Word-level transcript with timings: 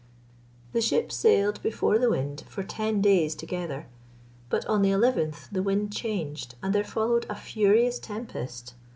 The 0.73 0.81
ship 0.81 1.11
sailed 1.11 1.61
before 1.61 1.99
the 1.99 2.09
wind 2.09 2.43
for 2.49 2.63
ten 2.63 3.01
days 3.03 3.35
together, 3.35 3.85
but 4.49 4.65
on 4.65 4.81
the 4.81 4.89
eleventh 4.89 5.47
the 5.51 5.61
wind 5.61 5.93
changed, 5.93 6.55
and 6.63 6.73
there 6.73 6.83
followed 6.83 7.27
a 7.29 7.35
furious 7.35 7.99
tempest. 7.99 8.73